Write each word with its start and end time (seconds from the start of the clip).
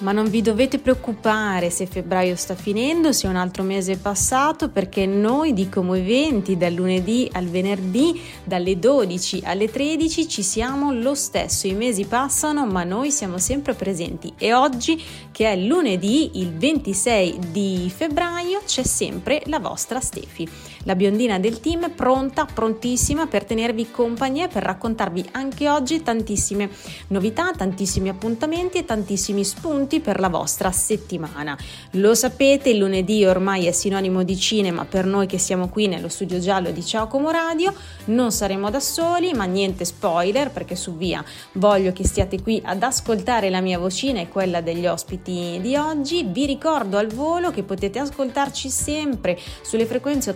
Ma 0.00 0.12
non 0.12 0.30
vi 0.30 0.42
dovete 0.42 0.78
preoccupare 0.78 1.70
se 1.70 1.86
febbraio 1.86 2.36
sta 2.36 2.54
finendo, 2.54 3.10
se 3.10 3.26
un 3.26 3.34
altro 3.34 3.64
mese 3.64 3.94
è 3.94 3.96
passato, 3.96 4.68
perché 4.68 5.06
noi 5.06 5.52
di 5.52 5.68
Como 5.68 5.94
Eventi 5.94 6.56
dal 6.56 6.72
lunedì 6.72 7.28
al 7.32 7.46
venerdì, 7.46 8.20
dalle 8.44 8.78
12 8.78 9.42
alle 9.44 9.68
13 9.68 10.28
ci 10.28 10.42
siamo 10.44 10.92
lo 10.92 11.16
stesso. 11.16 11.66
I 11.66 11.74
mesi 11.74 12.04
passano, 12.04 12.64
ma 12.64 12.84
noi 12.84 13.10
siamo 13.10 13.38
sempre 13.38 13.74
presenti. 13.74 14.32
E 14.38 14.54
oggi, 14.54 15.02
che 15.32 15.50
è 15.50 15.56
lunedì, 15.56 16.38
il 16.38 16.52
26 16.52 17.38
di 17.50 17.92
febbraio, 17.92 18.62
c'è 18.64 18.84
sempre 18.84 19.42
la 19.46 19.58
vostra 19.58 19.98
Stefi, 19.98 20.48
la 20.88 20.96
biondina 20.96 21.38
del 21.38 21.60
team, 21.60 21.90
pronta, 21.90 22.46
prontissima 22.46 23.26
per 23.26 23.44
tenervi 23.44 23.90
compagnia 23.90 24.46
e 24.46 24.48
per 24.48 24.62
raccontarvi 24.62 25.22
anche 25.32 25.68
oggi 25.68 26.02
tantissime 26.02 26.70
novità, 27.08 27.52
tantissimi 27.54 28.08
appuntamenti 28.08 28.78
e 28.78 28.86
tantissimi 28.86 29.44
spunti 29.44 30.00
per 30.00 30.18
la 30.18 30.30
vostra 30.30 30.72
settimana. 30.72 31.58
Lo 31.92 32.14
sapete, 32.14 32.70
il 32.70 32.78
lunedì 32.78 33.22
ormai 33.26 33.66
è 33.66 33.72
sinonimo 33.72 34.22
di 34.22 34.34
cinema 34.38 34.86
per 34.86 35.04
noi 35.04 35.26
che 35.26 35.36
siamo 35.36 35.68
qui 35.68 35.88
nello 35.88 36.08
studio 36.08 36.38
giallo 36.38 36.70
di 36.70 36.82
Ciao 36.82 37.06
Como 37.06 37.30
Radio. 37.30 37.74
Non 38.06 38.32
saremo 38.32 38.70
da 38.70 38.80
soli, 38.80 39.34
ma 39.34 39.44
niente 39.44 39.84
spoiler 39.84 40.50
perché 40.50 40.74
su 40.74 40.96
via 40.96 41.22
voglio 41.52 41.92
che 41.92 42.06
stiate 42.06 42.40
qui 42.40 42.62
ad 42.64 42.82
ascoltare 42.82 43.50
la 43.50 43.60
mia 43.60 43.78
vocina 43.78 44.20
e 44.20 44.28
quella 44.30 44.62
degli 44.62 44.86
ospiti 44.86 45.58
di 45.60 45.76
oggi. 45.76 46.26
Vi 46.26 46.46
ricordo 46.46 46.96
al 46.96 47.08
volo 47.08 47.50
che 47.50 47.62
potete 47.62 47.98
ascoltarci 47.98 48.70
sempre 48.70 49.38
sulle 49.60 49.84
frequenze 49.84 50.30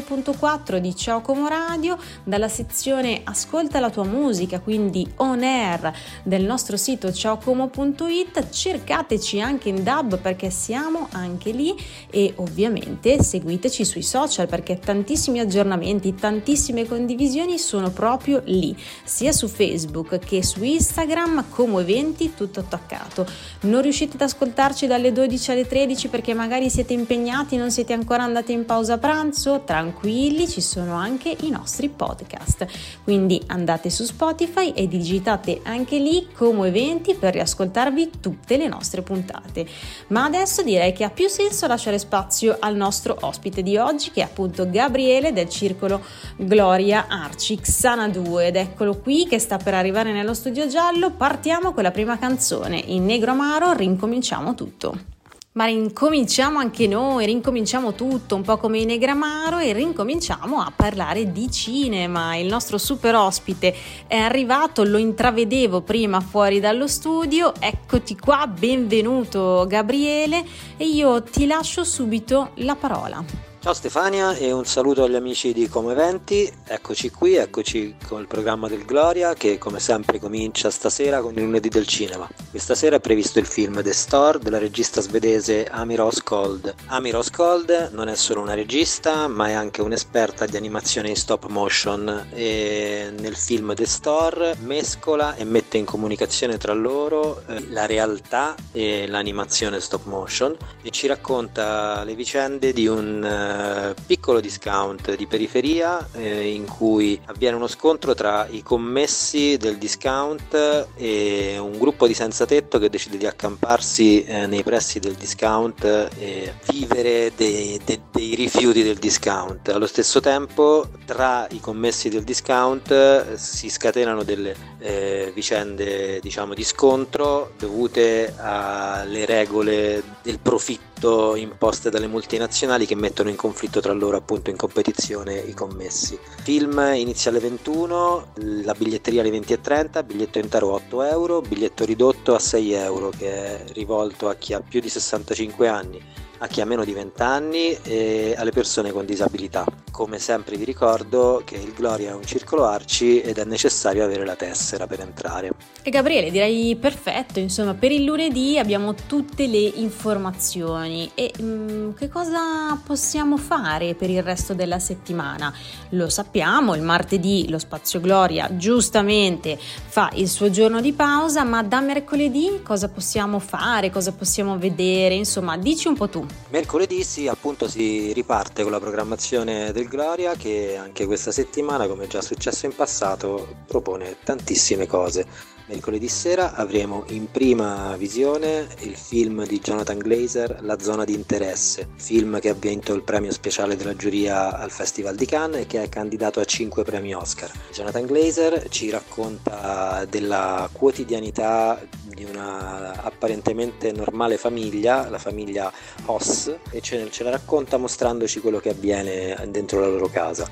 89.4 0.00 0.76
di 0.78 0.94
Ciao 0.94 1.20
Como 1.20 1.48
Radio 1.48 1.98
dalla 2.22 2.48
sezione 2.48 3.22
Ascolta 3.24 3.80
la 3.80 3.90
tua 3.90 4.04
musica, 4.04 4.60
quindi 4.60 5.10
on 5.16 5.42
air 5.42 5.92
del 6.22 6.44
nostro 6.44 6.76
sito 6.76 7.12
ciaocomo.it. 7.12 8.50
Cercate 8.50 9.06
cercateci 9.06 9.40
anche 9.40 9.68
in 9.68 9.82
DAB 9.82 10.18
perché 10.18 10.50
siamo 10.50 11.08
anche 11.12 11.50
lì 11.50 11.74
e 12.10 12.32
ovviamente 12.36 13.22
seguiteci 13.22 13.84
sui 13.84 14.02
social 14.02 14.46
perché 14.46 14.78
tantissimi 14.78 15.40
aggiornamenti, 15.40 16.14
tantissime 16.14 16.86
condivisioni 16.86 17.58
sono 17.58 17.90
proprio 17.90 18.42
lì, 18.44 18.76
sia 19.04 19.32
su 19.32 19.48
Facebook 19.48 20.18
che 20.18 20.42
su 20.42 20.62
Instagram 20.62 21.46
come 21.50 21.80
eventi 21.80 22.34
tutto 22.34 22.60
attaccato. 22.60 23.26
Non 23.62 23.82
riuscite 23.82 24.14
ad 24.14 24.22
ascoltarci 24.22 24.86
dalle 24.86 25.12
12 25.12 25.50
alle 25.50 25.66
13 25.66 26.08
perché 26.08 26.34
magari 26.34 26.70
siete 26.70 26.92
impegnati, 26.92 27.56
non 27.56 27.70
siete 27.70 27.92
ancora 27.92 28.22
andati 28.22 28.52
in 28.52 28.64
pausa 28.64 28.98
pranzo? 28.98 29.62
Tranquilli, 29.86 30.48
ci 30.48 30.60
sono 30.60 30.94
anche 30.94 31.36
i 31.42 31.50
nostri 31.50 31.88
podcast. 31.88 32.66
Quindi 33.04 33.40
andate 33.46 33.88
su 33.88 34.02
Spotify 34.02 34.72
e 34.72 34.88
digitate 34.88 35.60
anche 35.62 35.98
lì 35.98 36.26
come 36.34 36.66
eventi 36.68 37.14
per 37.14 37.34
riascoltarvi 37.34 38.10
tutte 38.20 38.56
le 38.56 38.66
nostre 38.66 39.02
puntate. 39.02 39.64
Ma 40.08 40.24
adesso 40.24 40.62
direi 40.62 40.92
che 40.92 41.04
ha 41.04 41.10
più 41.10 41.28
senso 41.28 41.68
lasciare 41.68 42.00
spazio 42.00 42.56
al 42.58 42.74
nostro 42.74 43.16
ospite 43.20 43.62
di 43.62 43.76
oggi, 43.76 44.10
che 44.10 44.22
è 44.22 44.24
appunto 44.24 44.68
Gabriele 44.68 45.32
del 45.32 45.48
circolo 45.48 46.02
Gloria 46.36 47.06
Arci 47.08 47.60
Xana 47.60 48.08
2 48.08 48.46
ed 48.46 48.56
eccolo 48.56 48.98
qui 48.98 49.28
che 49.28 49.38
sta 49.38 49.56
per 49.56 49.74
arrivare 49.74 50.10
nello 50.10 50.34
studio 50.34 50.66
giallo. 50.66 51.12
Partiamo 51.12 51.72
con 51.72 51.84
la 51.84 51.92
prima 51.92 52.18
canzone. 52.18 52.82
In 52.86 53.04
negro 53.04 53.30
amaro 53.30 53.72
rincominciamo 53.72 54.56
tutto. 54.56 55.14
Ma 55.56 55.64
rincominciamo 55.64 56.58
anche 56.58 56.86
noi, 56.86 57.24
rincominciamo 57.24 57.94
tutto, 57.94 58.34
un 58.34 58.42
po' 58.42 58.58
come 58.58 58.80
in 58.80 58.88
Negramaro 58.88 59.58
e 59.58 59.72
rincominciamo 59.72 60.60
a 60.60 60.70
parlare 60.74 61.32
di 61.32 61.50
cinema. 61.50 62.36
Il 62.36 62.46
nostro 62.46 62.76
super 62.76 63.14
ospite 63.14 63.74
è 64.06 64.16
arrivato, 64.16 64.84
lo 64.84 64.98
intravedevo 64.98 65.80
prima 65.80 66.20
fuori 66.20 66.60
dallo 66.60 66.86
studio, 66.86 67.54
eccoti 67.58 68.18
qua, 68.18 68.46
benvenuto 68.46 69.64
Gabriele 69.66 70.44
e 70.76 70.84
io 70.88 71.22
ti 71.22 71.46
lascio 71.46 71.84
subito 71.84 72.50
la 72.56 72.74
parola. 72.74 73.45
Ciao 73.66 73.74
Stefania 73.74 74.36
e 74.36 74.52
un 74.52 74.64
saluto 74.64 75.02
agli 75.02 75.16
amici 75.16 75.52
di 75.52 75.68
Come 75.68 75.90
Eventi, 75.90 76.48
eccoci 76.68 77.10
qui, 77.10 77.34
eccoci 77.34 77.96
con 78.06 78.20
il 78.20 78.28
programma 78.28 78.68
del 78.68 78.84
Gloria 78.84 79.34
che 79.34 79.58
come 79.58 79.80
sempre 79.80 80.20
comincia 80.20 80.70
stasera 80.70 81.20
con 81.20 81.34
il 81.34 81.42
lunedì 81.42 81.68
del 81.68 81.84
cinema. 81.84 82.28
Questa 82.48 82.76
sera 82.76 82.94
è 82.94 83.00
previsto 83.00 83.40
il 83.40 83.44
film 83.44 83.82
The 83.82 83.92
Store 83.92 84.38
della 84.38 84.58
regista 84.58 85.00
svedese 85.00 85.66
Ami 85.68 85.96
Roskold. 85.96 86.74
Ami 86.86 87.10
Roskold 87.10 87.90
non 87.92 88.06
è 88.06 88.14
solo 88.14 88.40
una 88.40 88.54
regista 88.54 89.26
ma 89.26 89.48
è 89.48 89.54
anche 89.54 89.82
un'esperta 89.82 90.46
di 90.46 90.56
animazione 90.56 91.08
in 91.08 91.16
stop 91.16 91.48
motion 91.48 92.28
e 92.32 93.12
nel 93.18 93.34
film 93.34 93.74
The 93.74 93.86
Store 93.86 94.54
mescola 94.60 95.34
e 95.34 95.42
mette 95.42 95.76
in 95.76 95.86
comunicazione 95.86 96.56
tra 96.56 96.72
loro 96.72 97.42
eh, 97.48 97.66
la 97.70 97.86
realtà 97.86 98.54
e 98.70 99.08
l'animazione 99.08 99.80
stop 99.80 100.04
motion 100.04 100.56
e 100.82 100.90
ci 100.90 101.08
racconta 101.08 102.04
le 102.04 102.14
vicende 102.14 102.72
di 102.72 102.86
un 102.86 103.54
eh, 103.56 103.94
piccolo 104.06 104.40
discount 104.40 105.14
di 105.14 105.26
periferia 105.26 106.06
eh, 106.12 106.48
in 106.48 106.66
cui 106.66 107.18
avviene 107.26 107.56
uno 107.56 107.66
scontro 107.66 108.14
tra 108.14 108.46
i 108.50 108.62
commessi 108.62 109.56
del 109.56 109.78
discount 109.78 110.88
e 110.96 111.56
un 111.58 111.78
gruppo 111.78 112.06
di 112.06 112.14
senza 112.14 112.46
tetto 112.46 112.78
che 112.78 112.90
decide 112.90 113.16
di 113.16 113.26
accamparsi 113.26 114.24
eh, 114.24 114.46
nei 114.46 114.62
pressi 114.62 114.98
del 114.98 115.14
discount 115.14 115.84
e 115.84 116.54
vivere 116.70 117.32
dei, 117.36 117.80
dei, 117.84 118.00
dei, 118.10 118.34
rifiuti 118.34 118.82
del 118.82 118.96
discount. 118.96 119.68
Allo 119.68 119.86
stesso 119.86 120.20
tempo 120.20 120.88
tra 121.04 121.46
i 121.50 121.60
commessi 121.60 122.08
del 122.08 122.24
discount 122.24 122.90
eh, 122.90 123.36
si 123.36 123.68
scatenano 123.68 124.22
delle 124.22 124.54
eh, 124.78 125.32
vicende 125.34 126.20
diciamo 126.20 126.54
di 126.54 126.64
scontro 126.64 127.52
dovute 127.58 128.34
alle 128.36 129.24
regole 129.24 130.02
del 130.22 130.38
profitto 130.38 130.95
imposte 131.34 131.90
dalle 131.90 132.06
multinazionali 132.06 132.86
che 132.86 132.94
mettono 132.94 133.28
in 133.28 133.36
conflitto 133.36 133.80
tra 133.80 133.92
loro 133.92 134.16
appunto 134.16 134.50
in 134.50 134.56
competizione 134.56 135.34
i 135.38 135.54
commessi. 135.54 136.18
Film 136.42 136.78
inizia 136.94 137.30
alle 137.30 137.40
21, 137.40 138.32
la 138.64 138.74
biglietteria 138.74 139.20
alle 139.20 139.30
20.30, 139.30 140.04
biglietto 140.04 140.38
intero 140.38 140.72
8 140.72 141.02
euro, 141.02 141.40
biglietto 141.40 141.84
ridotto 141.84 142.34
a 142.34 142.38
6 142.38 142.72
euro 142.72 143.10
che 143.10 143.32
è 143.32 143.64
rivolto 143.72 144.28
a 144.28 144.34
chi 144.34 144.52
ha 144.54 144.60
più 144.60 144.80
di 144.80 144.88
65 144.88 145.68
anni 145.68 146.24
a 146.38 146.46
chi 146.46 146.60
ha 146.60 146.66
meno 146.66 146.84
di 146.84 146.92
20 146.92 147.22
anni 147.22 147.76
e 147.82 148.34
alle 148.36 148.50
persone 148.50 148.92
con 148.92 149.04
disabilità. 149.04 149.64
Come 149.90 150.18
sempre 150.18 150.56
vi 150.56 150.64
ricordo 150.64 151.42
che 151.44 151.56
il 151.56 151.72
Gloria 151.72 152.10
è 152.10 152.14
un 152.14 152.24
circolo 152.24 152.64
arci 152.64 153.20
ed 153.20 153.38
è 153.38 153.44
necessario 153.44 154.04
avere 154.04 154.26
la 154.26 154.36
tessera 154.36 154.86
per 154.86 155.00
entrare. 155.00 155.52
E 155.82 155.90
Gabriele, 155.90 156.30
direi 156.30 156.76
perfetto, 156.76 157.38
insomma, 157.38 157.74
per 157.74 157.92
il 157.92 158.04
lunedì 158.04 158.58
abbiamo 158.58 158.94
tutte 158.94 159.46
le 159.46 159.58
informazioni 159.58 161.10
e 161.14 161.32
mh, 161.38 161.44
mm, 161.44 161.92
che 161.94 162.08
cosa 162.08 162.78
possiamo 162.84 163.38
fare 163.38 163.94
per 163.94 164.10
il 164.10 164.22
resto 164.22 164.52
della 164.52 164.78
settimana? 164.78 165.52
Lo 165.90 166.08
sappiamo, 166.08 166.74
il 166.74 166.82
martedì 166.82 167.48
lo 167.48 167.58
Spazio 167.58 168.00
Gloria 168.00 168.54
giustamente 168.56 169.58
fa 169.58 170.10
il 170.14 170.28
suo 170.28 170.50
giorno 170.50 170.80
di 170.80 170.92
pausa, 170.92 171.44
ma 171.44 171.62
da 171.62 171.80
mercoledì 171.80 172.60
cosa 172.62 172.88
possiamo 172.88 173.38
fare, 173.38 173.90
cosa 173.90 174.12
possiamo 174.12 174.58
vedere? 174.58 175.14
Insomma, 175.14 175.56
dici 175.56 175.88
un 175.88 175.94
po' 175.94 176.08
tu. 176.08 176.25
Mercoledì 176.50 177.02
sì, 177.02 177.28
appunto 177.28 177.68
si 177.68 178.12
riparte 178.12 178.62
con 178.62 178.72
la 178.72 178.80
programmazione 178.80 179.72
del 179.72 179.88
Gloria 179.88 180.34
che 180.34 180.76
anche 180.76 181.06
questa 181.06 181.32
settimana, 181.32 181.86
come 181.86 182.06
già 182.06 182.20
successo 182.20 182.66
in 182.66 182.74
passato, 182.74 183.56
propone 183.66 184.16
tantissime 184.22 184.86
cose. 184.86 185.54
Mercoledì 185.68 186.06
sera 186.06 186.54
avremo 186.54 187.02
in 187.08 187.28
prima 187.28 187.96
visione 187.96 188.68
il 188.82 188.96
film 188.96 189.44
di 189.44 189.58
Jonathan 189.58 189.98
Glazer 189.98 190.58
La 190.60 190.78
zona 190.78 191.04
di 191.04 191.12
interesse, 191.12 191.88
film 191.96 192.38
che 192.38 192.50
ha 192.50 192.54
vinto 192.54 192.94
il 192.94 193.02
premio 193.02 193.32
speciale 193.32 193.74
della 193.74 193.96
giuria 193.96 194.56
al 194.56 194.70
Festival 194.70 195.16
di 195.16 195.26
Cannes 195.26 195.62
e 195.62 195.66
che 195.66 195.82
è 195.82 195.88
candidato 195.88 196.38
a 196.38 196.44
5 196.44 196.84
premi 196.84 197.16
Oscar. 197.16 197.50
Jonathan 197.72 198.06
Glazer 198.06 198.68
ci 198.68 198.90
racconta 198.90 200.06
della 200.08 200.68
quotidianità 200.70 201.84
di 202.14 202.22
una 202.22 203.02
apparentemente 203.02 203.90
normale 203.90 204.36
famiglia, 204.36 205.08
la 205.08 205.18
famiglia 205.18 205.72
Hoss, 206.04 206.54
e 206.70 206.80
ce, 206.80 207.10
ce 207.10 207.24
la 207.24 207.30
racconta 207.30 207.76
mostrandoci 207.76 208.38
quello 208.38 208.60
che 208.60 208.68
avviene 208.68 209.36
dentro 209.48 209.80
la 209.80 209.88
loro 209.88 210.06
casa 210.06 210.48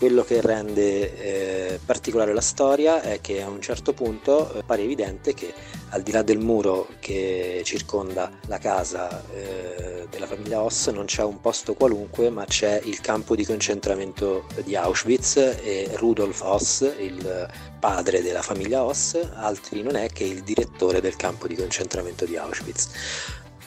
Quello 0.00 0.24
che 0.24 0.40
rende 0.40 1.74
eh, 1.74 1.78
particolare 1.84 2.32
la 2.32 2.40
storia 2.40 3.02
è 3.02 3.20
che 3.20 3.42
a 3.42 3.50
un 3.50 3.60
certo 3.60 3.92
punto 3.92 4.50
eh, 4.54 4.62
pare 4.62 4.80
evidente 4.80 5.34
che 5.34 5.52
al 5.90 6.00
di 6.00 6.10
là 6.10 6.22
del 6.22 6.38
muro 6.38 6.88
che 7.00 7.60
circonda 7.66 8.30
la 8.46 8.56
casa 8.56 9.22
eh, 9.34 10.06
della 10.08 10.26
famiglia 10.26 10.62
Oss 10.62 10.88
non 10.88 11.04
c'è 11.04 11.22
un 11.22 11.42
posto 11.42 11.74
qualunque 11.74 12.30
ma 12.30 12.46
c'è 12.46 12.80
il 12.84 13.02
campo 13.02 13.36
di 13.36 13.44
concentramento 13.44 14.46
di 14.64 14.74
Auschwitz 14.74 15.36
e 15.36 15.90
Rudolf 15.96 16.40
Oss, 16.44 16.80
il 16.98 17.48
padre 17.78 18.22
della 18.22 18.40
famiglia 18.40 18.82
Oss, 18.82 19.18
altri 19.34 19.82
non 19.82 19.96
è 19.96 20.08
che 20.08 20.24
il 20.24 20.42
direttore 20.42 21.02
del 21.02 21.16
campo 21.16 21.46
di 21.46 21.56
concentramento 21.56 22.24
di 22.24 22.38
Auschwitz. 22.38 22.88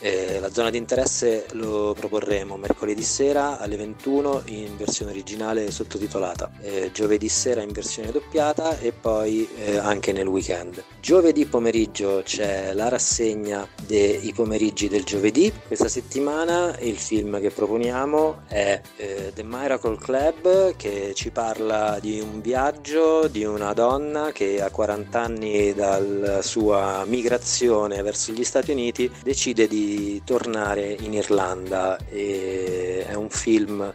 Eh, 0.06 0.42
la 0.42 0.52
zona 0.52 0.70
di 0.70 0.78
interesse 0.78 1.46
lo 1.54 1.96
proporremo 1.98 2.58
mercoledì 2.58 3.04
sera 3.04 3.58
alle 3.58 3.78
21 3.78 4.42
in 4.48 4.76
versione 4.76 5.12
originale 5.12 5.72
sottotitolata, 5.72 6.52
eh, 6.60 6.92
giovedì 6.92 7.30
sera 7.30 7.62
in 7.62 7.72
versione 7.72 8.12
doppiata 8.12 8.80
e 8.80 8.92
poi 8.92 9.48
eh, 9.56 9.78
anche 9.78 10.12
nel 10.12 10.28
weekend. 10.28 10.84
Giovedì 11.00 11.46
pomeriggio 11.46 12.22
c'è 12.26 12.74
la 12.74 12.90
rassegna 12.90 13.66
dei 13.88 14.34
pomeriggi 14.36 14.90
del 14.90 15.06
giovedì. 15.06 15.50
Questa 15.68 15.88
settimana 15.88 16.78
il 16.80 16.98
film 16.98 17.40
che 17.40 17.52
proponiamo 17.52 18.42
è 18.50 18.82
eh, 18.98 19.32
The 19.34 19.44
Miracle 19.44 19.96
Club 19.96 20.76
che 20.76 21.14
ci 21.16 21.32
parla 21.32 21.98
di 22.02 22.20
un 22.20 22.42
viaggio 22.42 23.30
di 23.30 23.46
una 23.46 23.72
donna 23.72 24.34
che 24.34 24.62
a 24.62 24.70
40 24.70 25.22
anni 25.22 25.74
dalla 25.74 26.42
sua 26.42 27.06
migrazione 27.08 28.02
verso 28.02 28.34
gli 28.34 28.44
Stati 28.44 28.72
Uniti 28.72 29.10
decide 29.24 29.66
di 29.66 29.93
tornare 30.24 30.96
in 31.00 31.14
Irlanda. 31.14 31.98
E 32.10 33.06
è 33.08 33.14
un 33.14 33.30
film 33.30 33.94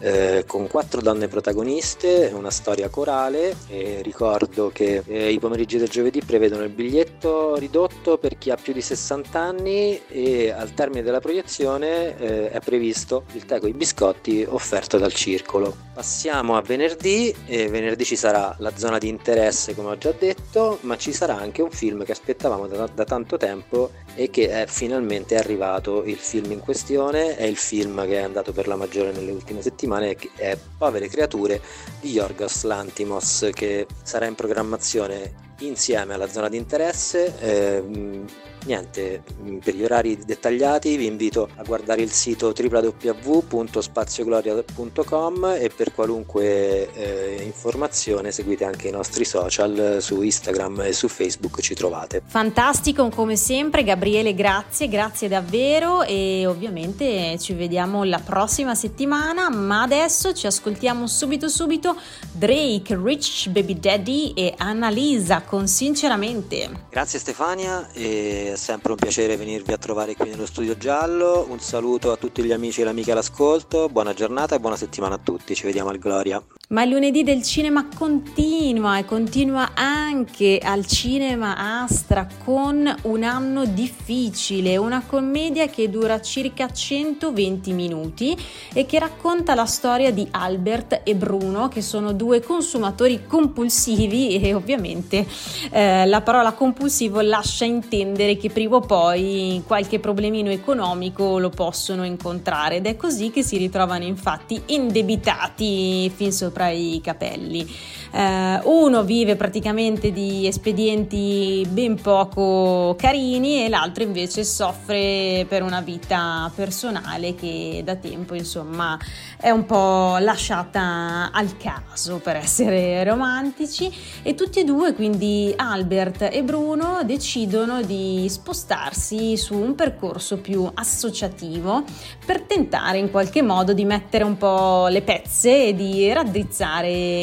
eh, 0.00 0.44
con 0.46 0.68
quattro 0.68 1.00
donne 1.00 1.28
protagoniste, 1.28 2.30
una 2.34 2.50
storia 2.50 2.88
corale 2.88 3.56
e 3.68 4.00
ricordo 4.02 4.70
che 4.72 5.02
eh, 5.06 5.30
i 5.30 5.38
pomeriggi 5.38 5.78
del 5.78 5.88
giovedì 5.88 6.22
prevedono 6.24 6.62
il 6.62 6.70
biglietto 6.70 7.56
ridotto 7.56 8.18
per 8.18 8.38
chi 8.38 8.50
ha 8.50 8.56
più 8.56 8.72
di 8.72 8.80
60 8.80 9.38
anni 9.38 10.00
e 10.08 10.50
al 10.50 10.72
termine 10.74 11.02
della 11.02 11.20
proiezione 11.20 12.16
eh, 12.18 12.50
è 12.50 12.60
previsto 12.60 13.24
il 13.32 13.44
tè 13.44 13.58
con 13.58 13.68
i 13.68 13.74
biscotti 13.74 14.46
offerto 14.48 14.98
dal 14.98 15.12
circolo. 15.12 15.86
Passiamo 15.94 16.56
a 16.56 16.62
venerdì 16.62 17.34
e 17.46 17.68
venerdì 17.68 18.04
ci 18.04 18.14
sarà 18.14 18.54
la 18.60 18.72
zona 18.76 18.98
di 18.98 19.08
interesse 19.08 19.74
come 19.74 19.88
ho 19.88 19.98
già 19.98 20.12
detto, 20.16 20.78
ma 20.82 20.96
ci 20.96 21.12
sarà 21.12 21.36
anche 21.36 21.60
un 21.60 21.70
film 21.70 22.04
che 22.04 22.12
aspettavamo 22.12 22.68
da, 22.68 22.88
da 22.94 23.04
tanto 23.04 23.36
tempo 23.36 23.90
e 24.14 24.30
che 24.30 24.48
è 24.50 24.66
finalmente 24.66 25.36
arrivato 25.36 26.04
il 26.04 26.16
film 26.16 26.52
in 26.52 26.60
questione, 26.60 27.36
è 27.36 27.44
il 27.44 27.56
film 27.56 28.06
che 28.06 28.20
è 28.20 28.22
andato 28.22 28.52
per 28.52 28.68
la 28.68 28.76
maggiore 28.76 29.12
nelle 29.12 29.32
ultime 29.32 29.60
settimane 29.60 29.87
settimane 29.88 30.16
è 30.36 30.58
Povere 30.76 31.08
creature 31.08 31.60
di 32.00 32.10
Yorgos 32.10 32.62
Lantimos 32.64 33.48
che 33.52 33.86
sarà 34.02 34.26
in 34.26 34.34
programmazione 34.34 35.46
insieme 35.60 36.14
alla 36.14 36.28
zona 36.28 36.48
di 36.48 36.56
interesse. 36.56 37.34
Eh, 37.40 38.24
niente, 38.64 39.22
per 39.62 39.74
gli 39.74 39.84
orari 39.84 40.18
dettagliati 40.24 40.96
vi 40.96 41.04
invito 41.06 41.50
a 41.56 41.64
guardare 41.64 42.00
il 42.02 42.10
sito 42.10 42.54
www.spaziogloria.com 42.56 45.56
e 45.58 45.70
per 45.74 45.92
qualunque 45.94 46.92
eh, 46.92 47.42
informazione 47.42 48.30
seguite 48.32 48.64
anche 48.64 48.88
i 48.88 48.90
nostri 48.90 49.24
social 49.24 49.98
su 50.00 50.20
Instagram 50.22 50.80
e 50.80 50.92
su 50.92 51.08
Facebook 51.08 51.60
ci 51.60 51.74
trovate. 51.74 52.22
Fantastico 52.26 53.08
come 53.08 53.36
sempre 53.36 53.84
Gabriele, 53.84 54.34
grazie, 54.34 54.88
grazie 54.88 55.28
davvero 55.28 56.02
e 56.02 56.44
ovviamente 56.46 57.38
ci 57.38 57.54
vediamo 57.54 58.04
la 58.04 58.18
prossima 58.18 58.74
settimana, 58.74 59.48
ma 59.50 59.82
adesso 59.82 60.34
ci 60.34 60.46
ascoltiamo 60.46 61.06
subito 61.06 61.48
subito 61.48 61.96
Drake, 62.32 62.98
Rich 63.00 63.48
Baby 63.48 63.78
Daddy 63.78 64.32
e 64.34 64.54
Annalisa 64.56 65.42
con 65.42 65.66
Sinceramente. 65.66 66.86
Grazie 66.90 67.18
Stefania 67.18 67.90
e 67.92 68.54
sempre 68.58 68.92
un 68.92 68.98
piacere 68.98 69.36
venirvi 69.36 69.72
a 69.72 69.78
trovare 69.78 70.14
qui 70.14 70.28
nello 70.28 70.44
studio 70.44 70.76
giallo. 70.76 71.46
Un 71.48 71.60
saluto 71.60 72.12
a 72.12 72.16
tutti 72.16 72.42
gli 72.42 72.52
amici 72.52 72.82
e 72.82 72.84
le 72.84 72.90
amiche 72.90 73.12
all'ascolto. 73.12 73.88
Buona 73.88 74.12
giornata 74.12 74.56
e 74.56 74.60
buona 74.60 74.76
settimana 74.76 75.14
a 75.14 75.18
tutti. 75.18 75.54
Ci 75.54 75.64
vediamo 75.64 75.88
al 75.88 75.98
Gloria. 75.98 76.42
Ma 76.70 76.82
il 76.82 76.90
lunedì 76.90 77.22
del 77.22 77.42
cinema 77.42 77.88
continua 77.96 78.98
e 78.98 79.06
continua 79.06 79.70
anche 79.72 80.60
al 80.62 80.84
cinema 80.84 81.80
Astra 81.80 82.28
con 82.44 82.94
un 83.04 83.22
anno 83.22 83.64
difficile, 83.64 84.76
una 84.76 85.02
commedia 85.06 85.68
che 85.68 85.88
dura 85.88 86.20
circa 86.20 86.70
120 86.70 87.72
minuti 87.72 88.36
e 88.74 88.84
che 88.84 88.98
racconta 88.98 89.54
la 89.54 89.64
storia 89.64 90.12
di 90.12 90.28
Albert 90.30 91.00
e 91.04 91.14
Bruno 91.14 91.68
che 91.68 91.80
sono 91.80 92.12
due 92.12 92.42
consumatori 92.42 93.24
compulsivi 93.26 94.36
e 94.44 94.52
ovviamente 94.52 95.26
eh, 95.70 96.04
la 96.04 96.20
parola 96.20 96.52
compulsivo 96.52 97.22
lascia 97.22 97.64
intendere 97.64 98.36
che 98.36 98.50
prima 98.50 98.76
o 98.76 98.80
poi 98.80 99.62
qualche 99.66 100.00
problemino 100.00 100.50
economico 100.50 101.38
lo 101.38 101.48
possono 101.48 102.04
incontrare 102.04 102.76
ed 102.76 102.84
è 102.84 102.94
così 102.94 103.30
che 103.30 103.42
si 103.42 103.56
ritrovano 103.56 104.04
infatti 104.04 104.60
indebitati 104.66 106.10
fin 106.14 106.30
sopra 106.30 106.56
sopra 106.58 106.68
i 106.70 107.00
capelli. 107.02 107.66
Eh, 108.10 108.60
uno 108.64 109.04
vive 109.04 109.36
praticamente 109.36 110.10
di 110.10 110.46
espedienti 110.46 111.64
ben 111.68 112.00
poco 112.00 112.96
carini 112.98 113.64
e 113.64 113.68
l'altro 113.68 114.02
invece 114.02 114.44
soffre 114.44 115.46
per 115.48 115.62
una 115.62 115.80
vita 115.80 116.50
personale 116.54 117.34
che 117.34 117.82
da 117.84 117.96
tempo 117.96 118.34
insomma 118.34 118.98
è 119.38 119.50
un 119.50 119.66
po' 119.66 120.16
lasciata 120.18 121.30
al 121.32 121.56
caso 121.58 122.18
per 122.18 122.36
essere 122.36 123.04
romantici 123.04 123.92
e 124.22 124.34
tutti 124.34 124.60
e 124.60 124.64
due 124.64 124.94
quindi 124.94 125.52
Albert 125.54 126.28
e 126.32 126.42
Bruno 126.42 127.00
decidono 127.04 127.82
di 127.82 128.26
spostarsi 128.28 129.36
su 129.36 129.54
un 129.54 129.74
percorso 129.74 130.38
più 130.38 130.68
associativo 130.72 131.84
per 132.24 132.40
tentare 132.42 132.96
in 132.96 133.10
qualche 133.10 133.42
modo 133.42 133.74
di 133.74 133.84
mettere 133.84 134.24
un 134.24 134.38
po' 134.38 134.86
le 134.88 135.02
pezze 135.02 135.66
e 135.66 135.74
di 135.74 136.10
raddrizzare 136.10 136.47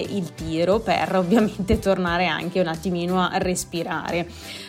il 0.09 0.33
tiro 0.33 0.79
per 0.79 1.15
ovviamente 1.15 1.79
tornare 1.79 2.25
anche 2.27 2.59
un 2.59 2.67
attimino 2.67 3.21
a 3.21 3.37
respirare. 3.37 4.27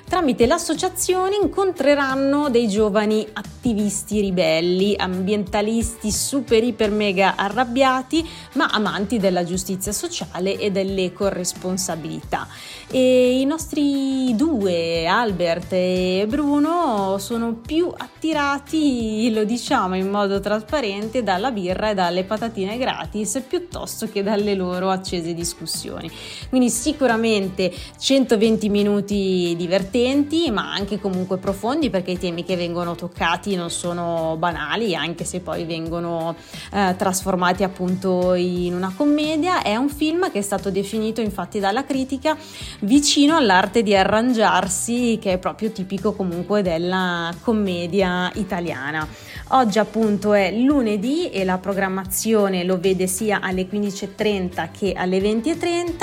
Tramite 0.08 0.47
l'associazione 0.47 1.35
incontreranno 1.43 2.49
dei 2.49 2.69
giovani 2.69 3.26
attivisti 3.32 4.20
ribelli, 4.20 4.94
ambientalisti 4.97 6.12
super 6.12 6.62
iper 6.62 6.93
mega 6.93 7.35
arrabbiati, 7.35 8.25
ma 8.53 8.67
amanti 8.67 9.19
della 9.19 9.43
giustizia 9.43 9.91
sociale 9.91 10.58
e 10.58 10.70
dell'ecoresponsabilità. 10.70 12.47
E 12.88 13.41
i 13.41 13.44
nostri 13.47 14.32
due, 14.37 15.08
Albert 15.08 15.73
e 15.73 16.25
Bruno, 16.29 17.19
sono 17.19 17.55
più 17.55 17.93
attirati, 17.94 19.32
lo 19.32 19.43
diciamo 19.43 19.97
in 19.97 20.08
modo 20.08 20.38
trasparente, 20.38 21.25
dalla 21.25 21.50
birra 21.50 21.91
e 21.91 21.94
dalle 21.94 22.23
patatine 22.23 22.79
gratis 22.79 23.43
piuttosto 23.47 24.08
che 24.08 24.23
dalle 24.23 24.55
loro 24.55 24.88
accese 24.88 25.35
discussioni. 25.35 26.08
Quindi 26.49 26.70
sicuramente 26.70 27.75
120 27.99 28.69
minuti 28.69 29.55
divertenti 29.56 29.94
divertenti 29.96 30.50
ma 30.50 30.72
anche 30.72 31.00
comunque 31.00 31.38
profondi 31.38 31.88
perché 31.91 32.12
i 32.12 32.19
temi 32.19 32.44
che 32.44 32.56
vengono 32.56 32.94
toccati 32.94 33.56
non 33.56 33.70
sono 33.70 34.36
banali 34.38 34.94
anche 34.94 35.24
se 35.24 35.41
poi 35.41 35.65
vengono 35.65 36.36
eh, 36.72 36.94
trasformati 36.96 37.62
appunto 37.62 38.34
in 38.34 38.74
una 38.74 38.93
commedia. 38.94 39.62
È 39.62 39.74
un 39.76 39.88
film 39.88 40.31
che 40.31 40.38
è 40.38 40.43
stato 40.43 40.70
definito 40.70 41.20
infatti 41.20 41.58
dalla 41.58 41.84
critica 41.84 42.36
vicino 42.81 43.36
all'arte 43.36 43.82
di 43.82 43.96
arrangiarsi 43.96 45.19
che 45.20 45.32
è 45.32 45.38
proprio 45.38 45.70
tipico 45.70 46.12
comunque 46.12 46.62
della 46.62 47.32
commedia 47.43 48.31
italiana 48.34 49.06
oggi 49.48 49.79
appunto 49.79 50.34
è 50.34 50.53
lunedì 50.53 51.31
e 51.31 51.44
la 51.44 51.58
programmazione 51.58 52.65
lo 52.65 52.79
vede 52.79 53.06
sia 53.06 53.41
alle 53.41 53.67
15.30 53.67 54.69
che 54.70 54.93
alle 54.93 55.19
20.30 55.19 55.94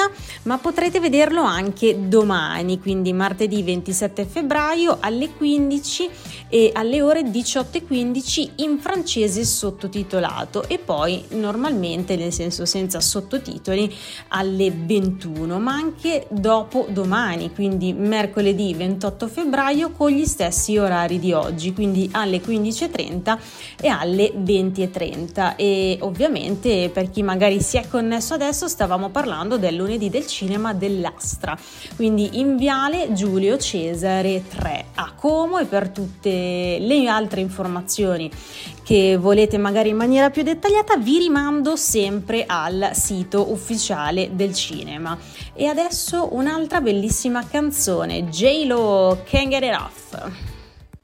ma 0.43 0.57
potrete 0.57 0.99
vederlo 0.99 1.41
anche 1.41 2.07
domani 2.07 2.79
quindi 2.79 3.13
martedì 3.13 3.61
20 3.61 3.83
27 3.83 4.25
febbraio 4.25 4.97
alle 4.99 5.29
15 5.29 6.09
e 6.47 6.71
alle 6.73 7.01
ore 7.01 7.21
18.15 7.21 8.49
in 8.57 8.79
francese 8.79 9.43
sottotitolato 9.43 10.67
e 10.67 10.79
poi 10.79 11.23
normalmente 11.29 12.15
nel 12.15 12.31
senso 12.31 12.65
senza 12.65 12.99
sottotitoli 12.99 13.93
alle 14.29 14.71
21 14.71 15.59
ma 15.59 15.73
anche 15.73 16.27
dopo 16.29 16.87
domani 16.89 17.53
quindi 17.53 17.93
mercoledì 17.93 18.73
28 18.73 19.27
febbraio 19.27 19.91
con 19.91 20.09
gli 20.09 20.25
stessi 20.25 20.77
orari 20.77 21.19
di 21.19 21.33
oggi 21.33 21.73
quindi 21.73 22.09
alle 22.13 22.41
15.30 22.41 23.32
20.30 23.35 23.37
e 23.81 23.87
alle 23.87 24.31
20.30 24.33 25.55
e 25.55 25.97
ovviamente 26.01 26.89
per 26.93 27.09
chi 27.09 27.23
magari 27.23 27.61
si 27.61 27.77
è 27.77 27.87
connesso 27.87 28.33
adesso 28.33 28.67
stavamo 28.67 29.09
parlando 29.09 29.57
del 29.57 29.75
lunedì 29.75 30.09
del 30.09 30.27
cinema 30.27 30.73
dell'Astra, 30.73 31.57
quindi 31.95 32.39
in 32.39 32.57
Viale 32.57 33.13
Giulio 33.13 33.57
Cesare 33.57 34.43
3 34.47 34.85
a 34.95 35.13
Como 35.15 35.57
e 35.57 35.65
per 35.65 35.89
tutte 35.89 36.77
le 36.79 37.07
altre 37.07 37.41
informazioni 37.41 38.29
che 38.83 39.17
volete 39.17 39.57
magari 39.57 39.89
in 39.89 39.95
maniera 39.95 40.29
più 40.29 40.43
dettagliata 40.43 40.97
vi 40.97 41.17
rimando 41.19 41.75
sempre 41.75 42.43
al 42.45 42.91
sito 42.93 43.51
ufficiale 43.51 44.35
del 44.35 44.53
cinema. 44.53 45.17
E 45.53 45.67
adesso 45.67 46.29
un'altra 46.33 46.81
bellissima 46.81 47.47
canzone, 47.47 48.25
J-Lo 48.25 49.21
Can't 49.23 49.47
Get 49.49 49.63
It 49.63 49.73
Off. 49.73 50.52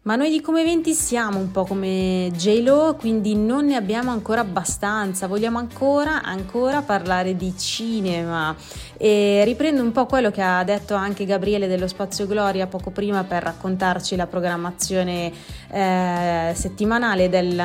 Ma 0.02 0.16
noi 0.16 0.30
di 0.30 0.40
Come 0.40 0.62
Eventi 0.62 0.94
siamo 0.94 1.40
un 1.40 1.52
po' 1.52 1.66
come 1.66 2.32
J-Lo, 2.34 2.96
quindi 2.98 3.36
non 3.36 3.66
ne 3.66 3.76
abbiamo 3.76 4.12
ancora 4.12 4.40
abbastanza, 4.40 5.28
vogliamo 5.28 5.58
ancora, 5.58 6.24
ancora 6.24 6.82
parlare 6.82 7.36
di 7.36 7.54
cinema. 7.58 8.56
E 8.96 9.44
riprendo 9.44 9.82
un 9.82 9.92
po' 9.92 10.06
quello 10.06 10.32
che 10.32 10.42
ha 10.42 10.64
detto 10.64 10.94
anche 10.94 11.26
Gabriele 11.26 11.68
dello 11.68 11.88
Spazio 11.88 12.28
Gloria 12.28 12.68
poco 12.68 12.92
prima 12.92 13.26
per 13.26 13.44
raccontarci 13.44 14.16
la 14.16 14.26
programmazione 14.26 15.32
eh, 15.70 16.52
settimanale 16.56 17.30
del, 17.30 17.62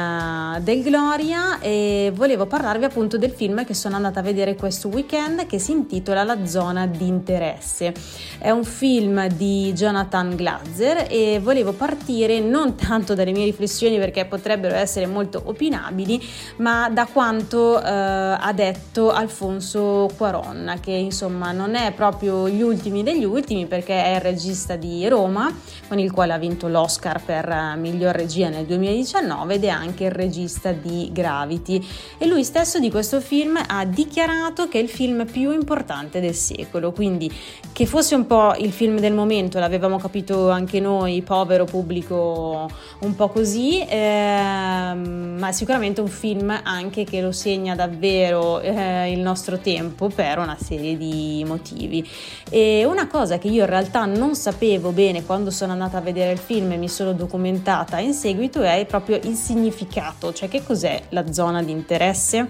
del 0.60 0.82
Gloria 0.82 1.60
e 1.60 2.12
volevo 2.14 2.46
parlarvi 2.46 2.84
appunto 2.84 3.16
del 3.16 3.30
film 3.30 3.64
che 3.64 3.74
sono 3.74 3.96
andata 3.96 4.20
a 4.20 4.22
vedere 4.22 4.56
questo 4.56 4.88
weekend 4.88 5.46
che 5.46 5.58
si 5.58 5.70
intitola 5.70 6.24
La 6.24 6.46
zona 6.46 6.86
di 6.86 7.06
interesse. 7.06 7.94
È 8.38 8.50
un 8.50 8.64
film 8.64 9.28
di 9.28 9.72
Jonathan 9.72 10.34
Glazer 10.34 11.06
e 11.08 11.40
volevo 11.40 11.72
partire 11.72 12.33
partire 12.34 12.40
non 12.40 12.74
tanto 12.74 13.14
dalle 13.14 13.32
mie 13.32 13.44
riflessioni 13.44 13.98
perché 13.98 14.24
potrebbero 14.24 14.74
essere 14.74 15.06
molto 15.06 15.42
opinabili, 15.44 16.20
ma 16.56 16.88
da 16.90 17.06
quanto 17.06 17.80
eh, 17.80 17.86
ha 17.86 18.52
detto 18.54 19.10
Alfonso 19.10 20.10
Cuaron, 20.16 20.78
che 20.80 20.92
insomma 20.92 21.52
non 21.52 21.74
è 21.74 21.92
proprio 21.92 22.48
gli 22.48 22.62
ultimi 22.62 23.02
degli 23.02 23.24
ultimi 23.24 23.66
perché 23.66 24.02
è 24.02 24.14
il 24.16 24.20
regista 24.20 24.76
di 24.76 25.06
Roma, 25.08 25.52
con 25.88 25.98
il 25.98 26.10
quale 26.10 26.32
ha 26.32 26.38
vinto 26.38 26.68
l'Oscar 26.68 27.22
per 27.22 27.48
eh, 27.48 27.76
miglior 27.76 28.14
regia 28.14 28.48
nel 28.48 28.64
2019 28.64 29.54
ed 29.54 29.64
è 29.64 29.68
anche 29.68 30.04
il 30.04 30.10
regista 30.10 30.72
di 30.72 31.10
Gravity. 31.12 31.84
E 32.18 32.26
lui 32.26 32.44
stesso 32.44 32.78
di 32.78 32.90
questo 32.90 33.20
film 33.20 33.58
ha 33.66 33.84
dichiarato 33.84 34.68
che 34.68 34.78
è 34.78 34.82
il 34.82 34.88
film 34.88 35.26
più 35.26 35.52
importante 35.52 36.20
del 36.20 36.34
secolo, 36.34 36.92
quindi 36.92 37.32
che 37.72 37.86
fosse 37.86 38.14
un 38.14 38.26
po' 38.26 38.54
il 38.58 38.72
film 38.72 38.98
del 38.98 39.12
momento, 39.12 39.58
l'avevamo 39.58 39.98
capito 39.98 40.50
anche 40.50 40.80
noi, 40.80 41.22
povero 41.22 41.64
pubblico 41.64 42.13
un 42.14 43.14
po' 43.16 43.28
così, 43.28 43.84
ehm, 43.86 45.36
ma 45.38 45.52
sicuramente 45.52 46.00
un 46.00 46.08
film 46.08 46.58
anche 46.62 47.04
che 47.04 47.20
lo 47.20 47.32
segna 47.32 47.74
davvero 47.74 48.60
eh, 48.60 49.12
il 49.12 49.20
nostro 49.20 49.58
tempo 49.58 50.08
per 50.08 50.38
una 50.38 50.56
serie 50.60 50.96
di 50.96 51.44
motivi. 51.46 52.06
E 52.50 52.84
una 52.84 53.06
cosa 53.06 53.38
che 53.38 53.48
io 53.48 53.62
in 53.62 53.68
realtà 53.68 54.04
non 54.04 54.34
sapevo 54.34 54.90
bene 54.90 55.24
quando 55.24 55.50
sono 55.50 55.72
andata 55.72 55.98
a 55.98 56.00
vedere 56.00 56.32
il 56.32 56.38
film 56.38 56.72
e 56.72 56.76
mi 56.76 56.88
sono 56.88 57.12
documentata 57.12 57.98
in 57.98 58.14
seguito 58.14 58.62
è 58.62 58.84
proprio 58.86 59.18
il 59.22 59.34
significato, 59.34 60.32
cioè 60.32 60.48
che 60.48 60.62
cos'è 60.62 61.02
la 61.10 61.32
zona 61.32 61.62
di 61.62 61.72
interesse. 61.72 62.48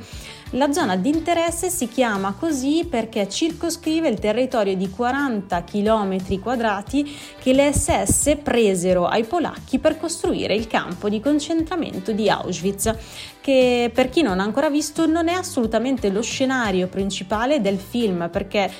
La 0.54 0.72
zona 0.72 0.94
di 0.94 1.08
interesse 1.08 1.68
si 1.68 1.88
chiama 1.88 2.36
così 2.38 2.86
perché 2.88 3.28
circoscrive 3.28 4.06
il 4.06 4.20
territorio 4.20 4.76
di 4.76 4.88
40 4.88 5.64
km 5.64 6.38
quadrati 6.38 7.12
che 7.40 7.52
le 7.52 7.72
SS 7.72 8.38
presero 8.40 9.06
ai 9.06 9.24
polacchi 9.24 9.80
per 9.80 9.98
costruire 9.98 10.54
il 10.54 10.68
campo 10.68 11.08
di 11.08 11.18
concentramento 11.18 12.12
di 12.12 12.30
Auschwitz, 12.30 12.94
che 13.40 13.90
per 13.92 14.08
chi 14.10 14.22
non 14.22 14.38
ha 14.38 14.44
ancora 14.44 14.70
visto 14.70 15.06
non 15.06 15.26
è 15.26 15.32
assolutamente 15.32 16.08
lo 16.10 16.22
scenario 16.22 16.86
principale 16.86 17.60
del 17.60 17.78
film 17.78 18.28
perché 18.30 18.70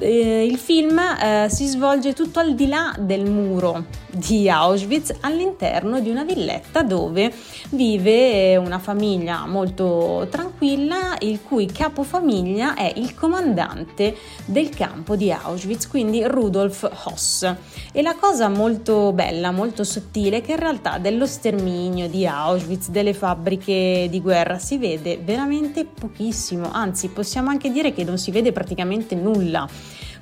eh, 0.00 0.44
il 0.44 0.56
film 0.56 0.98
eh, 0.98 1.48
si 1.50 1.66
svolge 1.66 2.12
tutto 2.12 2.38
al 2.38 2.54
di 2.54 2.66
là 2.66 2.94
del 2.98 3.28
muro 3.28 3.84
di 4.10 4.48
Auschwitz 4.48 5.14
all'interno 5.20 6.00
di 6.00 6.08
una 6.08 6.24
villetta 6.24 6.82
dove 6.82 7.32
vive 7.70 8.56
una 8.56 8.78
famiglia 8.78 9.46
molto 9.46 10.26
tranquilla 10.30 11.16
il 11.20 11.40
cui 11.42 11.66
capofamiglia 11.66 12.74
è 12.74 12.92
il 12.96 13.14
comandante 13.14 14.16
del 14.46 14.70
campo 14.70 15.16
di 15.16 15.30
Auschwitz, 15.30 15.88
quindi 15.88 16.24
Rudolf 16.24 16.88
Hoss. 17.04 17.54
E 17.92 18.02
la 18.02 18.14
cosa 18.14 18.48
molto 18.48 19.12
bella, 19.12 19.50
molto 19.50 19.84
sottile 19.84 20.38
è 20.38 20.42
che 20.42 20.52
in 20.52 20.58
realtà 20.58 20.98
dello 20.98 21.26
sterminio 21.26 22.08
di 22.08 22.26
Auschwitz, 22.26 22.88
delle 22.88 23.14
fabbriche 23.14 24.08
di 24.10 24.20
guerra 24.20 24.58
si 24.58 24.78
vede 24.78 25.18
veramente 25.22 25.84
pochissimo, 25.84 26.70
anzi 26.72 27.08
possiamo 27.08 27.50
anche 27.50 27.70
dire 27.70 27.92
che 27.92 28.04
non 28.04 28.18
si 28.18 28.30
vede 28.30 28.52
praticamente 28.52 29.14
nulla. 29.14 29.68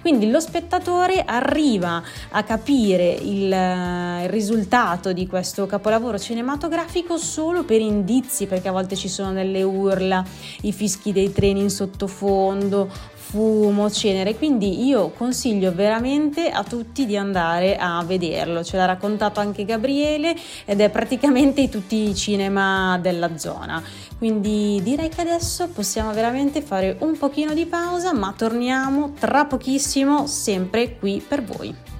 Quindi 0.00 0.30
lo 0.30 0.38
spettatore 0.38 1.24
arriva 1.26 2.02
a 2.30 2.42
capire 2.44 3.10
il, 3.12 3.52
eh, 3.52 4.24
il, 4.24 4.28
risultato 4.28 5.12
di 5.12 5.26
questo 5.26 5.66
capolavoro 5.66 6.18
cinematografico 6.18 7.16
solo 7.16 7.64
per 7.64 7.80
indizi, 7.80 8.46
perché 8.46 8.68
a 8.68 8.72
volte 8.72 8.94
ci 8.94 9.08
sono 9.08 9.32
delle 9.32 9.62
urla, 9.62 10.24
i 10.62 10.72
fischi 10.72 11.12
dei 11.12 11.32
treni 11.32 11.60
in 11.60 11.70
sottofondo, 11.70 12.88
fumo, 13.36 13.90
cenere, 13.90 14.34
quindi 14.34 14.86
io 14.86 15.10
consiglio 15.10 15.70
veramente 15.74 16.48
a 16.48 16.64
tutti 16.64 17.04
di 17.04 17.18
andare 17.18 17.76
a 17.76 18.02
vederlo, 18.02 18.64
ce 18.64 18.78
l'ha 18.78 18.86
raccontato 18.86 19.40
anche 19.40 19.66
Gabriele 19.66 20.34
ed 20.64 20.80
è 20.80 20.88
praticamente 20.88 21.68
tutti 21.68 22.08
i 22.08 22.14
cinema 22.14 22.98
della 22.98 23.36
zona. 23.36 23.82
Quindi 24.16 24.80
direi 24.82 25.10
che 25.10 25.20
adesso 25.20 25.68
possiamo 25.68 26.14
veramente 26.14 26.62
fare 26.62 26.96
un 27.00 27.18
pochino 27.18 27.52
di 27.52 27.66
pausa, 27.66 28.14
ma 28.14 28.32
torniamo 28.34 29.12
tra 29.20 29.44
pochissimo 29.44 30.26
sempre 30.26 30.96
qui 30.96 31.22
per 31.26 31.44
voi. 31.44 31.95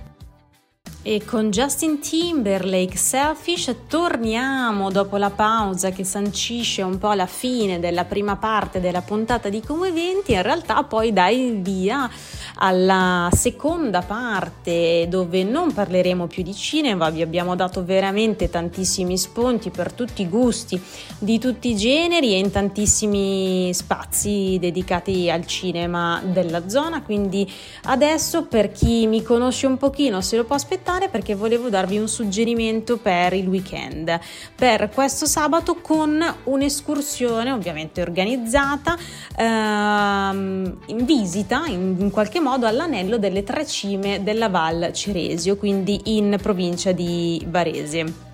E 1.09 1.23
con 1.25 1.51
Justin 1.51 2.01
Timberlake 2.01 2.97
Selfish 2.97 3.73
torniamo 3.87 4.91
dopo 4.91 5.17
la 5.19 5.31
pausa 5.31 5.91
che 5.91 6.03
sancisce 6.03 6.83
un 6.83 6.99
po' 6.99 7.13
la 7.13 7.27
fine 7.27 7.79
della 7.79 8.05
prima 8.05 8.35
parte 8.35 8.81
della 8.81 9.03
puntata 9.03 9.49
di 9.49 9.61
Come 9.61 9.87
Eventi, 9.87 10.33
in 10.33 10.43
realtà 10.43 10.83
poi 10.83 11.13
dai 11.13 11.47
il 11.47 11.63
via 11.63 12.11
alla 12.57 13.29
seconda 13.33 14.03
parte 14.03 15.07
dove 15.09 15.45
non 15.45 15.73
parleremo 15.73 16.27
più 16.27 16.43
di 16.43 16.55
cinema, 16.55 17.09
vi 17.11 17.23
abbiamo 17.23 17.55
dato 17.55 17.85
veramente 17.85 18.51
tantissimi 18.51 19.17
spunti 19.17 19.71
per 19.71 19.93
tutti 19.93 20.23
i 20.23 20.29
gusti, 20.29 20.81
di 21.21 21.39
tutti 21.39 21.71
i 21.71 21.77
generi 21.77 22.33
e 22.35 22.39
in 22.39 22.51
tantissimi 22.51 23.73
spazi 23.73 24.57
dedicati 24.59 25.31
al 25.31 25.47
cinema 25.47 26.21
della 26.25 26.69
zona, 26.69 27.01
quindi 27.03 27.49
adesso 27.85 28.47
per 28.47 28.73
chi 28.73 29.07
mi 29.07 29.23
conosce 29.23 29.69
un 29.69 29.77
pochino 29.77 30.21
se 30.21 30.37
lo 30.37 30.43
può 30.43 30.57
aspettare 30.57 30.95
perché 31.11 31.35
volevo 31.35 31.69
darvi 31.69 31.99
un 31.99 32.09
suggerimento 32.09 32.97
per 32.97 33.35
il 33.35 33.47
weekend, 33.47 34.19
per 34.55 34.91
questo 34.93 35.27
sabato 35.27 35.77
con 35.77 36.21
un'escursione 36.45 37.53
ovviamente 37.53 38.01
organizzata 38.01 38.97
ehm, 39.37 40.79
in 40.87 41.05
visita 41.05 41.67
in, 41.67 41.97
in 41.99 42.11
qualche 42.11 42.41
modo 42.41 42.67
all'anello 42.67 43.19
delle 43.19 43.45
tre 43.45 43.67
cime 43.67 44.23
della 44.23 44.49
Val 44.49 44.91
Ceresio, 44.93 45.57
quindi 45.57 46.17
in 46.17 46.39
provincia 46.41 46.93
di 46.93 47.45
Varese. 47.49 48.25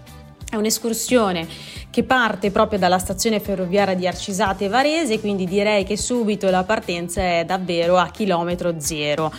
È 0.49 0.57
un'escursione 0.57 1.49
che 1.93 2.05
parte 2.05 2.51
proprio 2.51 2.79
dalla 2.79 2.99
stazione 2.99 3.39
ferroviaria 3.39 3.95
di 3.95 4.07
Arcisate 4.07 4.69
Varese, 4.69 5.21
quindi 5.21 5.47
direi 5.47 5.85
che 5.85 5.97
subito 5.97 6.51
la 6.51 6.65
partenza 6.65 7.21
è 7.21 7.45
davvero 7.47 7.99
a 7.99 8.11
chilometro 8.11 8.75
zero 8.79 9.33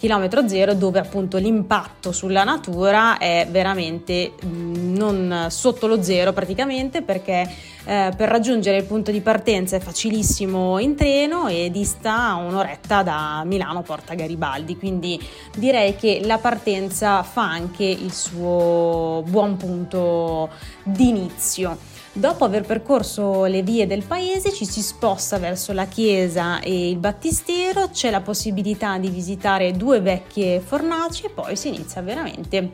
chilometro 0.00 0.48
zero 0.48 0.72
dove 0.72 0.98
appunto 0.98 1.36
l'impatto 1.36 2.10
sulla 2.10 2.42
natura 2.42 3.18
è 3.18 3.46
veramente 3.50 4.32
mm, 4.42 4.96
non 4.96 5.46
sotto 5.50 5.86
lo 5.86 6.02
zero 6.02 6.32
praticamente 6.32 7.02
perché 7.02 7.46
eh, 7.84 8.10
per 8.16 8.28
raggiungere 8.30 8.78
il 8.78 8.84
punto 8.84 9.10
di 9.10 9.20
partenza 9.20 9.76
è 9.76 9.80
facilissimo 9.80 10.78
in 10.78 10.96
treno 10.96 11.48
e 11.48 11.70
dista 11.70 12.34
un'oretta 12.34 13.02
da 13.02 13.42
Milano 13.44 13.82
Porta 13.82 14.14
Garibaldi. 14.14 14.78
Quindi 14.78 15.20
direi 15.54 15.94
che 15.96 16.20
la 16.24 16.38
partenza 16.38 17.22
fa 17.22 17.42
anche 17.42 17.84
il 17.84 18.12
suo 18.12 19.22
buon 19.26 19.58
punto 19.58 20.48
d'inizio 20.82 21.76
Dopo 22.12 22.44
aver 22.44 22.62
percorso 22.62 23.44
le 23.44 23.62
vie 23.62 23.86
del 23.86 24.02
paese 24.02 24.52
ci 24.52 24.66
si 24.66 24.82
sposta 24.82 25.38
verso 25.38 25.72
la 25.72 25.86
chiesa 25.86 26.58
e 26.60 26.90
il 26.90 26.96
battistero, 26.96 27.88
c'è 27.90 28.10
la 28.10 28.20
possibilità 28.20 28.98
di 28.98 29.08
visitare 29.08 29.70
due 29.72 30.00
vecchie 30.00 30.58
fornaci 30.58 31.26
e 31.26 31.30
poi 31.30 31.54
si 31.54 31.68
inizia 31.68 32.02
veramente 32.02 32.72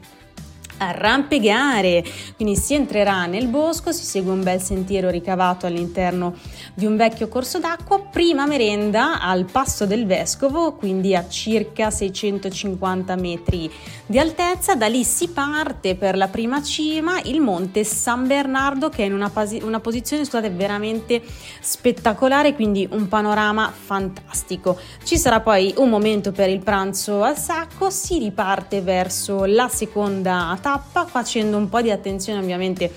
arrampegare, 0.79 2.05
quindi 2.37 2.57
si 2.57 2.75
entrerà 2.75 3.27
nel 3.27 3.49
bosco, 3.49 3.93
si 3.93 4.05
segue 4.05 4.33
un 4.33 4.43
bel 4.43 4.61
sentiero 4.61 5.11
ricavato 5.11 5.67
all'interno 5.67 6.35
di 6.75 6.87
un 6.87 6.97
vecchio 6.97 7.29
corso 7.29 7.59
d'acqua, 7.59 8.01
prima 8.01 8.47
merenda 8.47 9.21
al 9.21 9.45
passo 9.45 9.87
del 9.87 10.07
vescovo, 10.07 10.75
quindi 10.75 11.15
a 11.15 11.29
circa 11.29 11.91
650 11.91 13.17
metri 13.17 13.71
di 14.07 14.19
altezza, 14.19 14.75
da 14.75 14.87
lì 14.87 15.05
si 15.05 15.29
parte 15.29 15.97
per 15.97 16.17
la 16.17 16.29
prima 16.29 16.63
cima, 16.63 17.21
il 17.25 17.41
monte 17.41 17.83
San 17.85 18.27
Bernardo 18.27 18.89
che 18.89 19.03
è 19.03 19.07
in 19.07 19.13
una, 19.13 19.31
pasi- 19.31 19.63
una 19.63 19.81
posizione 19.81 20.25
scusate, 20.25 20.51
veramente 20.51 21.23
spettacolare, 21.61 22.55
quindi 22.55 22.87
un 22.91 23.09
panorama 23.09 23.73
fantastico. 23.73 24.79
Ci 25.03 25.19
sarà 25.19 25.41
poi 25.41 25.75
un 25.79 25.89
momento 25.89 26.33
per 26.33 26.49
il 26.49 26.61
pranzo 26.61 27.23
al 27.23 27.37
sacco, 27.37 27.91
si 27.91 28.19
riparte 28.19 28.81
verso 28.81 29.45
la 29.45 29.69
seconda 29.69 30.57
tappa 30.67 31.07
facendo 31.07 31.57
un 31.57 31.69
po' 31.69 31.81
di 31.81 31.93
attenzione 31.93 32.41
ovviamente 32.41 32.93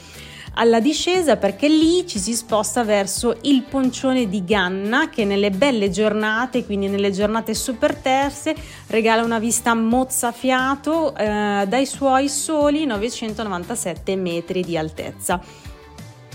alla 0.54 0.80
discesa 0.80 1.38
perché 1.38 1.68
lì 1.68 2.08
ci 2.08 2.18
si 2.18 2.34
sposta 2.34 2.84
verso 2.84 3.38
il 3.42 3.62
poncione 3.62 4.28
di 4.28 4.44
Ganna 4.44 5.10
che 5.10 5.24
nelle 5.24 5.52
belle 5.52 5.92
giornate, 5.92 6.66
quindi 6.66 6.88
nelle 6.88 7.12
giornate 7.12 7.54
super 7.54 7.96
terse, 7.96 8.56
regala 8.88 9.22
una 9.22 9.38
vista 9.38 9.76
mozzafiato 9.76 11.16
eh, 11.16 11.66
dai 11.68 11.86
suoi 11.86 12.28
soli 12.28 12.88
997 12.88 14.16
metri 14.16 14.64
di 14.64 14.76
altezza. 14.76 15.40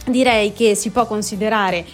Direi 0.07 0.53
che 0.53 0.76
si 0.76 0.91
può 0.91 1.05
considerare 1.05 1.85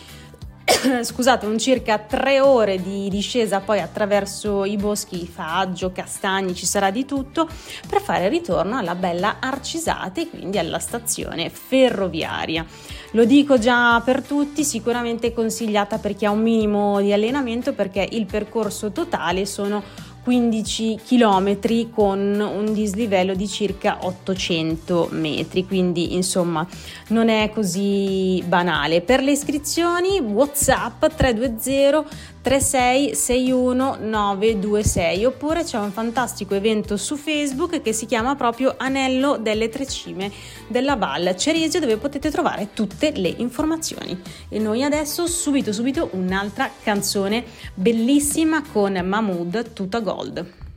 scusate, 1.02 1.46
un 1.46 1.58
circa 1.58 1.98
tre 1.98 2.40
ore 2.40 2.80
di 2.80 3.08
discesa 3.08 3.60
poi 3.60 3.80
attraverso 3.80 4.64
i 4.64 4.76
boschi 4.76 5.26
faggio, 5.26 5.92
castagni, 5.92 6.54
ci 6.54 6.66
sarà 6.66 6.90
di 6.90 7.04
tutto 7.04 7.48
per 7.88 8.00
fare 8.00 8.28
ritorno 8.28 8.76
alla 8.78 8.94
bella 8.94 9.36
Arcisate, 9.40 10.28
quindi 10.28 10.58
alla 10.58 10.78
stazione 10.78 11.50
ferroviaria. 11.50 12.64
Lo 13.12 13.24
dico 13.24 13.58
già 13.58 14.00
per 14.04 14.22
tutti, 14.22 14.64
sicuramente 14.64 15.32
consigliata 15.32 15.98
per 15.98 16.14
chi 16.14 16.26
ha 16.26 16.30
un 16.30 16.42
minimo 16.42 17.00
di 17.00 17.12
allenamento 17.12 17.72
perché 17.72 18.06
il 18.08 18.26
percorso 18.26 18.92
totale 18.92 19.46
sono 19.46 19.82
15 20.22 21.00
km 21.06 21.90
con 21.90 22.40
un 22.40 22.72
dislivello 22.72 23.34
di 23.34 23.48
circa 23.48 23.98
800 24.02 25.08
metri, 25.12 25.66
quindi 25.66 26.14
insomma 26.14 26.66
non 27.08 27.28
è 27.28 27.50
così 27.52 28.42
banale. 28.46 29.00
Per 29.00 29.22
le 29.22 29.32
iscrizioni 29.32 30.18
WhatsApp 30.18 31.06
320 31.16 32.08
3661 32.42 33.96
926 34.00 35.24
oppure 35.24 35.62
c'è 35.62 35.78
un 35.78 35.92
fantastico 35.92 36.54
evento 36.54 36.96
su 36.96 37.16
Facebook 37.16 37.82
che 37.82 37.92
si 37.92 38.06
chiama 38.06 38.34
proprio 38.34 38.74
Anello 38.78 39.36
delle 39.36 39.68
Tre 39.68 39.86
Cime 39.86 40.30
della 40.66 40.96
Val 40.96 41.36
Ceresio 41.36 41.80
dove 41.80 41.98
potete 41.98 42.30
trovare 42.30 42.70
tutte 42.72 43.12
le 43.12 43.28
informazioni. 43.28 44.18
E 44.48 44.58
noi 44.58 44.82
adesso 44.82 45.26
subito 45.26 45.72
subito 45.72 46.08
un'altra 46.12 46.70
canzone 46.82 47.44
bellissima 47.74 48.62
con 48.72 48.92
Mahmood 48.92 49.72
Tuta 49.72 50.00
Gold. 50.00 50.69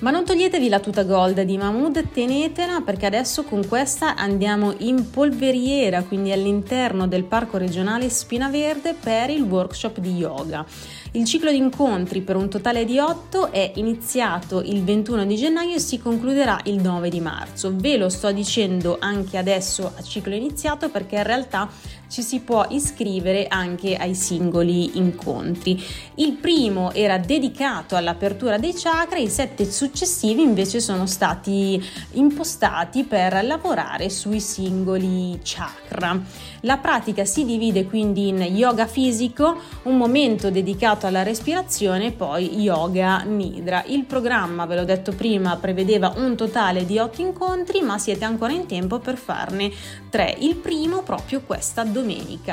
Ma 0.00 0.12
non 0.12 0.24
toglietevi 0.24 0.68
la 0.68 0.78
tuta 0.78 1.02
gold 1.02 1.40
di 1.40 1.56
Mahmood, 1.58 2.10
tenetela 2.12 2.82
perché 2.82 3.06
adesso 3.06 3.42
con 3.42 3.66
questa 3.66 4.14
andiamo 4.14 4.72
in 4.78 5.10
polveriera, 5.10 6.04
quindi 6.04 6.30
all'interno 6.30 7.08
del 7.08 7.24
parco 7.24 7.56
regionale 7.56 8.08
Spina 8.08 8.48
Verde 8.48 8.94
per 8.94 9.28
il 9.30 9.42
workshop 9.42 9.98
di 9.98 10.14
yoga. 10.14 10.64
Il 11.12 11.24
ciclo 11.24 11.50
di 11.50 11.56
incontri 11.56 12.20
per 12.20 12.36
un 12.36 12.48
totale 12.48 12.84
di 12.84 13.00
8 13.00 13.50
è 13.50 13.72
iniziato 13.74 14.60
il 14.60 14.84
21 14.84 15.26
di 15.26 15.34
gennaio 15.34 15.74
e 15.74 15.80
si 15.80 15.98
concluderà 15.98 16.60
il 16.66 16.80
9 16.80 17.08
di 17.08 17.20
marzo. 17.20 17.72
Ve 17.74 17.96
lo 17.96 18.08
sto 18.08 18.30
dicendo 18.30 18.98
anche 19.00 19.36
adesso 19.36 19.92
a 19.96 20.02
ciclo 20.02 20.32
iniziato 20.32 20.90
perché 20.90 21.16
in 21.16 21.24
realtà 21.24 21.68
ci 22.08 22.22
si 22.22 22.40
può 22.40 22.66
iscrivere 22.70 23.46
anche 23.48 23.94
ai 23.96 24.14
singoli 24.14 24.96
incontri. 24.96 25.82
Il 26.14 26.32
primo 26.32 26.92
era 26.92 27.18
dedicato 27.18 27.96
all'apertura 27.96 28.58
dei 28.58 28.72
chakra, 28.74 29.18
i 29.18 29.28
sette 29.28 29.70
successivi 29.70 30.42
invece 30.42 30.80
sono 30.80 31.06
stati 31.06 31.82
impostati 32.12 33.04
per 33.04 33.44
lavorare 33.44 34.08
sui 34.08 34.40
singoli 34.40 35.38
chakra. 35.42 36.20
La 36.62 36.78
pratica 36.78 37.24
si 37.24 37.44
divide 37.44 37.84
quindi 37.84 38.28
in 38.28 38.40
yoga 38.40 38.86
fisico, 38.86 39.56
un 39.84 39.96
momento 39.96 40.50
dedicato 40.50 41.06
alla 41.06 41.22
respirazione 41.22 42.06
e 42.06 42.12
poi 42.12 42.58
yoga 42.60 43.22
nidra. 43.22 43.84
Il 43.86 44.04
programma, 44.04 44.66
ve 44.66 44.76
l'ho 44.76 44.84
detto 44.84 45.12
prima, 45.12 45.56
prevedeva 45.56 46.14
un 46.16 46.34
totale 46.36 46.84
di 46.84 46.98
otto 46.98 47.20
incontri, 47.20 47.82
ma 47.82 47.98
siete 47.98 48.24
ancora 48.24 48.52
in 48.52 48.66
tempo 48.66 48.98
per 48.98 49.16
farne 49.16 49.70
tre. 50.08 50.34
Il 50.40 50.56
primo 50.56 51.02
proprio 51.02 51.42
questa 51.42 51.84
domenica 51.84 51.97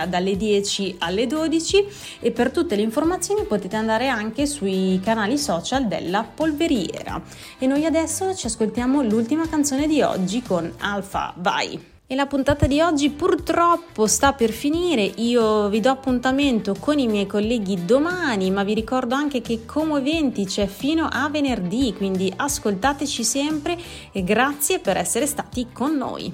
dalle 0.07 0.37
10 0.37 0.95
alle 0.99 1.27
12 1.27 1.85
e 2.19 2.31
per 2.31 2.51
tutte 2.51 2.75
le 2.75 2.81
informazioni 2.81 3.43
potete 3.43 3.75
andare 3.75 4.07
anche 4.07 4.45
sui 4.45 4.99
canali 5.03 5.37
social 5.37 5.87
della 5.87 6.23
polveriera. 6.23 7.21
E 7.57 7.67
noi 7.67 7.85
adesso 7.85 8.33
ci 8.35 8.47
ascoltiamo 8.47 9.01
l'ultima 9.03 9.47
canzone 9.47 9.87
di 9.87 10.01
oggi 10.01 10.41
con 10.41 10.71
Alfa, 10.79 11.33
vai! 11.37 11.93
E 12.07 12.13
la 12.13 12.27
puntata 12.27 12.67
di 12.67 12.81
oggi 12.81 13.09
purtroppo 13.09 14.05
sta 14.05 14.33
per 14.33 14.51
finire, 14.51 15.01
io 15.01 15.69
vi 15.69 15.79
do 15.79 15.89
appuntamento 15.89 16.75
con 16.79 16.99
i 16.99 17.07
miei 17.07 17.25
colleghi 17.25 17.83
domani, 17.83 18.51
ma 18.51 18.63
vi 18.63 18.75
ricordo 18.75 19.15
anche 19.15 19.41
che 19.41 19.65
Como 19.65 19.97
Eventi 19.97 20.45
c'è 20.45 20.67
fino 20.67 21.07
a 21.11 21.27
venerdì, 21.29 21.95
quindi 21.97 22.31
ascoltateci 22.35 23.23
sempre 23.23 23.75
e 24.11 24.23
grazie 24.23 24.77
per 24.77 24.97
essere 24.97 25.25
stati 25.25 25.69
con 25.73 25.97
noi. 25.97 26.31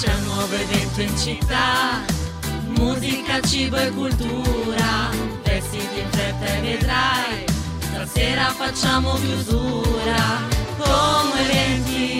C'è 0.00 0.10
un 0.10 0.24
nuovo 0.24 0.54
evento 0.54 1.02
in 1.02 1.14
città, 1.18 2.19
Musica, 2.80 3.42
cibo 3.42 3.76
e 3.76 3.90
cultura, 3.90 5.10
vestiti 5.44 5.86
di 5.96 6.02
fretta 6.08 6.46
e 6.46 6.60
vedrai, 6.62 7.44
stasera 7.78 8.44
facciamo 8.46 9.16
chiusura, 9.16 10.48
come 10.78 11.40
eventi. 11.42 12.19